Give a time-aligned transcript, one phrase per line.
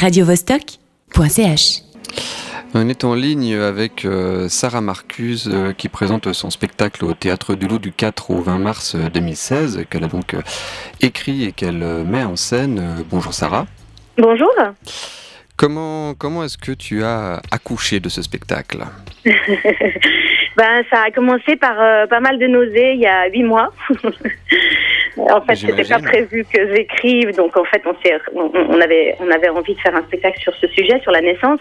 [0.00, 1.82] radiovostok.ch.
[2.74, 7.54] On est en ligne avec euh, Sarah Marcuse euh, qui présente son spectacle au Théâtre
[7.54, 10.42] du Loup du 4 au 20 mars 2016 qu'elle a donc euh,
[11.00, 13.04] écrit et qu'elle met en scène.
[13.08, 13.66] bonjour Sarah.
[14.18, 14.52] Bonjour.
[15.56, 18.78] Comment, comment est-ce que tu as accouché de ce spectacle?
[20.56, 21.76] Ben, Ça a commencé par
[22.08, 23.74] pas mal de nausées il y a huit mois.
[25.18, 27.94] En fait, c'était pas prévu que j'écrive, donc en fait, on,
[28.34, 31.22] on, on, avait, on avait envie de faire un spectacle sur ce sujet, sur la
[31.22, 31.60] naissance.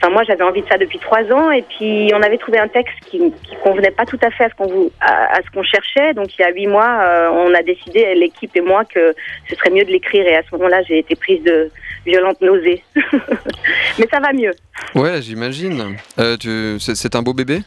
[0.00, 2.68] Enfin, moi, j'avais envie de ça depuis trois ans, et puis on avait trouvé un
[2.68, 6.14] texte qui, qui convenait pas tout à fait à ce qu'on à, ce qu'on cherchait.
[6.14, 9.14] Donc, il y a huit mois, euh, on a décidé, l'équipe et moi, que
[9.48, 10.26] ce serait mieux de l'écrire.
[10.26, 11.70] Et à ce moment-là, j'ai été prise de
[12.06, 12.82] violentes nausées.
[13.98, 14.52] Mais ça va mieux.
[14.94, 15.96] Ouais, j'imagine.
[16.18, 17.60] Euh, c'est un beau bébé?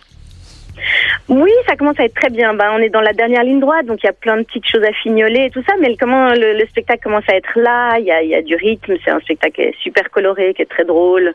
[1.29, 2.55] Oui, ça commence à être très bien.
[2.55, 4.67] Ben, on est dans la dernière ligne droite, donc il y a plein de petites
[4.67, 5.73] choses à fignoler et tout ça.
[5.79, 8.95] Mais comment le, spectacle commence à être là, il y a, y a, du rythme.
[9.05, 11.33] C'est un spectacle qui est super coloré, qui est très drôle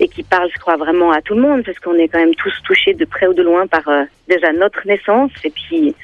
[0.00, 2.34] et qui parle, je crois, vraiment à tout le monde parce qu'on est quand même
[2.34, 5.94] tous touchés de près ou de loin par euh, déjà notre naissance et puis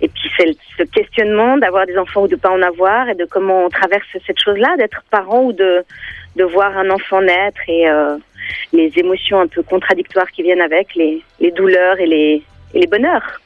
[0.00, 3.24] et puis c'est ce questionnement d'avoir des enfants ou de pas en avoir et de
[3.24, 5.84] comment on traverse cette chose-là, d'être parent ou de
[6.36, 8.16] de voir un enfant naître et euh,
[8.72, 12.42] les émotions un peu contradictoires qui viennent avec, les, les douleurs et les,
[12.74, 13.40] et les bonheurs.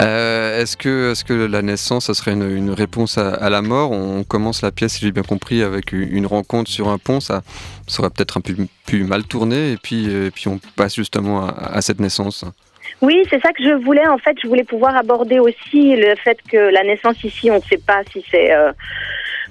[0.00, 3.92] Euh, est-ce que, est que la naissance, ça serait une, réponse à, la mort?
[3.92, 7.20] On commence la pièce, si j'ai bien compris, avec une rencontre sur un pont.
[7.20, 7.42] Ça,
[7.86, 8.54] serait peut-être un peu
[8.86, 12.44] plus mal tourné, et puis, et puis on passe justement à, cette naissance.
[13.02, 14.06] Oui, c'est ça que je voulais.
[14.08, 17.62] En fait, je voulais pouvoir aborder aussi le fait que la naissance ici, on ne
[17.62, 18.72] sait pas si c'est euh,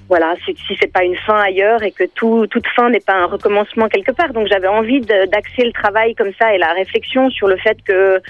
[0.08, 3.14] voilà, si, si c'est pas une fin ailleurs et que tout, toute fin n'est pas
[3.14, 4.32] un recommencement quelque part.
[4.32, 7.92] Donc j'avais envie d'axer le travail comme ça et la réflexion sur le fait que
[7.92, 8.20] euh,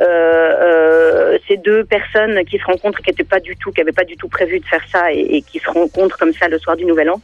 [0.00, 4.04] euh, ces deux personnes qui se rencontrent, qui n'étaient pas du tout, qui n'avaient pas
[4.04, 6.76] du tout prévu de faire ça et, et, qui se rencontrent comme ça le soir
[6.76, 7.20] du Nouvel An,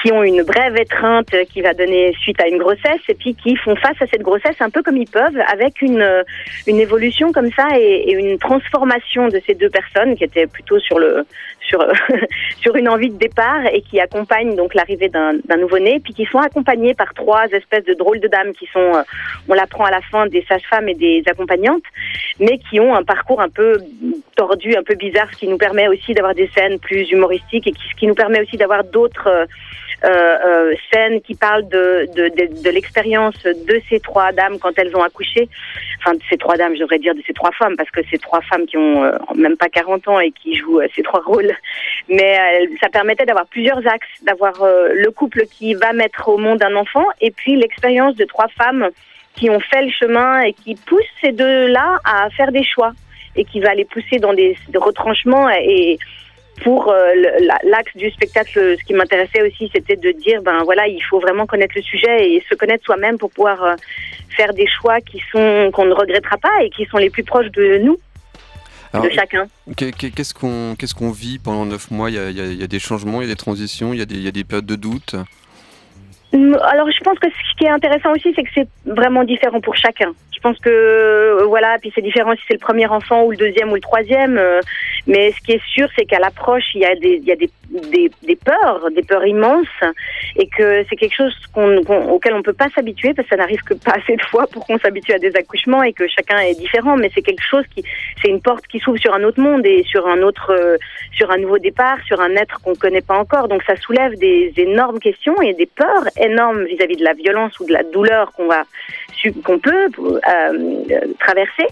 [0.00, 3.56] qui ont une brève étreinte qui va donner suite à une grossesse et puis qui
[3.56, 6.24] font face à cette grossesse un peu comme ils peuvent, avec une,
[6.66, 10.98] une évolution comme ça et, une transformation de ces deux personnes qui étaient plutôt sur
[10.98, 11.24] le
[11.60, 11.80] sur
[12.60, 16.38] sur une envie de départ et qui accompagnent donc l'arrivée d'un nouveau-né, puis qui sont
[16.38, 19.02] accompagnés par trois espèces de drôles de dames qui sont, euh,
[19.48, 21.82] on l'apprend à la fin, des sages-femmes et des accompagnantes,
[22.38, 23.78] mais qui ont un parcours un peu
[24.36, 27.72] tordu, un peu bizarre, ce qui nous permet aussi d'avoir des scènes plus humoristiques et
[27.72, 29.46] qui, ce qui nous permet aussi d'avoir d'autres
[30.04, 34.72] euh, euh, scène qui parle de, de, de, de l'expérience de ces trois dames quand
[34.78, 35.48] elles ont accouché.
[35.98, 38.20] Enfin, de ces trois dames, je devrais dire de ces trois femmes, parce que c'est
[38.20, 41.52] trois femmes qui ont euh, même pas 40 ans et qui jouent ces trois rôles.
[42.08, 42.38] Mais
[42.80, 47.04] ça permettait d'avoir plusieurs axes, d'avoir le couple qui va mettre au monde un enfant
[47.20, 48.88] et puis l'expérience de trois femmes
[49.36, 52.92] qui ont fait le chemin et qui poussent ces deux-là à faire des choix
[53.36, 55.98] et qui va les pousser dans des retranchements et,
[56.62, 57.14] pour euh,
[57.64, 61.46] l'axe du spectacle, ce qui m'intéressait aussi, c'était de dire, ben voilà, il faut vraiment
[61.46, 63.74] connaître le sujet et se connaître soi-même pour pouvoir euh,
[64.36, 67.50] faire des choix qui sont qu'on ne regrettera pas et qui sont les plus proches
[67.50, 67.98] de nous.
[68.94, 69.46] de chacun.
[69.76, 72.10] Qu'est-ce qu'on qu'est-ce qu'on vit pendant neuf mois?
[72.10, 74.02] Il y, a, il y, a, des changements, il y a des transitions, il y
[74.02, 75.14] a des, il y a des périodes de doute?
[76.32, 79.76] Alors je pense que ce qui est intéressant aussi, c'est que c'est vraiment différent pour
[79.76, 80.12] chacun.
[80.42, 83.36] Je pense que euh, voilà, puis c'est différent si c'est le premier enfant ou le
[83.36, 84.38] deuxième ou le troisième.
[84.38, 84.60] Euh,
[85.06, 87.36] mais ce qui est sûr, c'est qu'à l'approche, il y a des, il y a
[87.36, 89.66] des, des, des peurs, des peurs immenses,
[90.36, 93.62] et que c'est quelque chose qu'on, auquel on peut pas s'habituer parce que ça n'arrive
[93.62, 96.58] que pas assez de fois pour qu'on s'habitue à des accouchements et que chacun est
[96.58, 96.96] différent.
[96.96, 97.84] Mais c'est quelque chose qui,
[98.22, 100.78] c'est une porte qui s'ouvre sur un autre monde et sur un autre, euh,
[101.12, 103.48] sur un nouveau départ, sur un être qu'on connaît pas encore.
[103.48, 107.66] Donc ça soulève des énormes questions et des peurs énormes vis-à-vis de la violence ou
[107.66, 108.62] de la douleur qu'on va,
[109.44, 110.80] qu'on peut euh,
[111.18, 111.66] traverser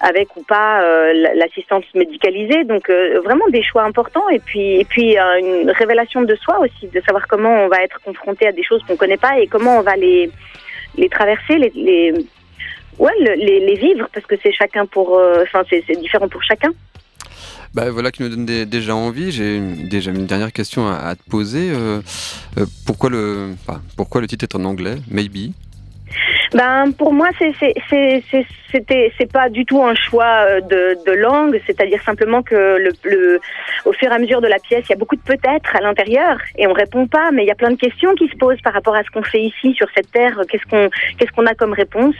[0.00, 2.64] avec ou pas euh, l'assistance médicalisée.
[2.64, 7.26] Donc euh, vraiment des choix importants et puis une révélation de soi aussi, de savoir
[7.28, 9.96] comment on va être confronté à des choses qu'on connaît pas et comment on va
[9.96, 10.30] les
[11.10, 12.12] traverser, les,
[12.98, 16.70] ouais les, vivre parce que c'est chacun pour enfin c'est différent pour chacun.
[17.74, 19.32] Bah, voilà qui nous donne déjà envie.
[19.32, 19.58] J'ai
[19.88, 21.72] déjà une dernière question à, te poser.
[22.84, 23.54] pourquoi, le,
[23.96, 24.96] pourquoi le titre est en anglais?
[25.10, 25.54] Maybe
[26.54, 28.22] ben pour moi c'était
[29.18, 33.40] c'est pas du tout un choix euh, de, de langue, c'est-à-dire simplement que le, le,
[33.84, 35.80] au fur et à mesure de la pièce, il y a beaucoup de peut-être à
[35.80, 38.60] l'intérieur et on répond pas, mais il y a plein de questions qui se posent
[38.62, 40.40] par rapport à ce qu'on fait ici sur cette terre.
[40.48, 40.88] Qu'est-ce qu'on
[41.18, 42.14] qu'est-ce qu'on a comme réponse?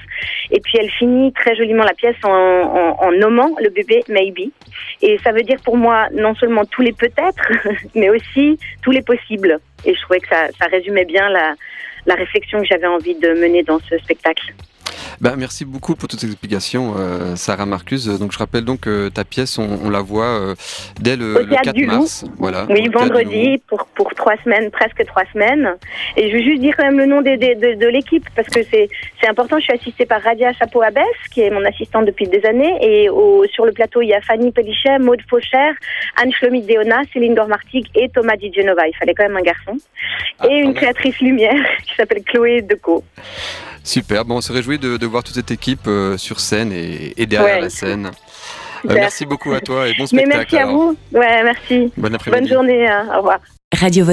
[0.50, 4.50] Et puis elle finit très joliment la pièce en, en, en nommant le bébé Maybe.
[5.00, 7.50] Et ça veut dire pour moi non seulement tous les peut-être,
[7.94, 9.58] mais aussi tous les possibles.
[9.84, 11.54] Et je trouvais que ça, ça résumait bien la
[12.06, 14.54] la réflexion que j'avais envie de mener dans ce spectacle.
[15.20, 18.06] Ben, merci beaucoup pour toutes ces explications, euh, Sarah Marcus.
[18.06, 20.54] Donc je rappelle donc que ta pièce, on, la voit euh,
[21.00, 22.24] dès le, 4 mars.
[22.38, 25.76] Voilà, oui, vendredi pour, pour trois semaines, presque trois semaines.
[26.16, 28.88] Et je veux juste dire quand même le nom de, de, l'équipe parce que c'est
[29.28, 29.58] important.
[29.58, 32.76] Je suis assistée par Radia Chapeau-Abès, qui est mon assistante depuis des années.
[32.80, 35.72] Et au, sur le plateau, il y a Fanny Pellichet, Maude Faucher,
[36.16, 38.86] Anne Schlomit Deona, Céline Gormartig et Thomas Di Genova.
[38.88, 39.76] Il fallait quand même un garçon.
[40.38, 41.54] Ah, et une créatrice lumière
[41.86, 43.04] qui s'appelle Chloé Deco.
[43.84, 47.60] Super, bon, on se réjouit de, voir toute cette équipe euh, sur scène et, derrière
[47.60, 48.10] la scène.
[48.88, 50.28] Euh, merci beaucoup à toi et bon spectacle.
[50.28, 50.96] Mais merci à vous.
[51.12, 51.92] Ouais, merci.
[51.96, 52.40] Bon après-midi.
[52.40, 52.88] Bonne journée.
[52.88, 53.08] Hein.
[53.12, 53.38] Au revoir.
[53.72, 54.04] Radio